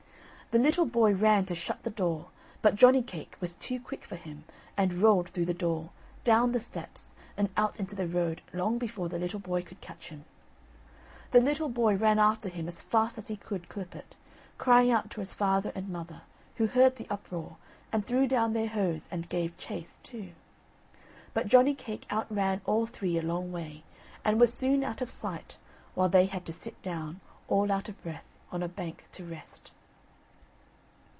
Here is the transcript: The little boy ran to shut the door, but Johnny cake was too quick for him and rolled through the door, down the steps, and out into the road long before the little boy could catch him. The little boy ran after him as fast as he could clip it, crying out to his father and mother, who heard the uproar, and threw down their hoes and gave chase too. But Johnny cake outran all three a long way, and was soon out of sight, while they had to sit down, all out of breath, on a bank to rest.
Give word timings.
The 0.53 0.59
little 0.59 0.85
boy 0.85 1.13
ran 1.13 1.45
to 1.45 1.55
shut 1.55 1.83
the 1.83 1.89
door, 1.89 2.27
but 2.61 2.75
Johnny 2.75 3.01
cake 3.01 3.37
was 3.39 3.55
too 3.55 3.79
quick 3.79 4.03
for 4.03 4.17
him 4.17 4.43
and 4.75 4.95
rolled 5.01 5.29
through 5.29 5.45
the 5.45 5.53
door, 5.53 5.91
down 6.25 6.51
the 6.51 6.59
steps, 6.59 7.15
and 7.37 7.47
out 7.55 7.79
into 7.79 7.95
the 7.95 8.05
road 8.05 8.41
long 8.51 8.77
before 8.77 9.07
the 9.07 9.17
little 9.17 9.39
boy 9.39 9.61
could 9.61 9.79
catch 9.79 10.09
him. 10.09 10.25
The 11.31 11.39
little 11.39 11.69
boy 11.69 11.95
ran 11.95 12.19
after 12.19 12.49
him 12.49 12.67
as 12.67 12.81
fast 12.81 13.17
as 13.17 13.29
he 13.29 13.37
could 13.37 13.69
clip 13.69 13.95
it, 13.95 14.17
crying 14.57 14.91
out 14.91 15.09
to 15.11 15.21
his 15.21 15.33
father 15.33 15.71
and 15.73 15.87
mother, 15.87 16.23
who 16.57 16.67
heard 16.67 16.97
the 16.97 17.07
uproar, 17.09 17.55
and 17.93 18.05
threw 18.05 18.27
down 18.27 18.51
their 18.51 18.67
hoes 18.67 19.07
and 19.09 19.29
gave 19.29 19.57
chase 19.57 19.99
too. 20.03 20.33
But 21.33 21.47
Johnny 21.47 21.73
cake 21.75 22.05
outran 22.11 22.59
all 22.65 22.85
three 22.87 23.17
a 23.17 23.21
long 23.23 23.53
way, 23.53 23.85
and 24.25 24.37
was 24.37 24.53
soon 24.53 24.83
out 24.83 24.99
of 25.01 25.09
sight, 25.09 25.55
while 25.95 26.09
they 26.09 26.25
had 26.25 26.45
to 26.45 26.51
sit 26.51 26.81
down, 26.81 27.21
all 27.47 27.71
out 27.71 27.87
of 27.87 28.03
breath, 28.03 28.25
on 28.51 28.61
a 28.61 28.67
bank 28.67 29.05
to 29.13 29.23
rest. 29.23 29.71